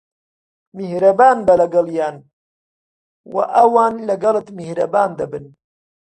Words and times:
میھرەبان 0.77 1.37
بە 1.47 1.53
لەگەڵیان، 1.61 2.15
و 3.33 3.35
ئەوان 3.55 3.95
لەگەڵت 4.09 4.47
میھرەبان 4.57 5.09
دەبن. 5.19 5.45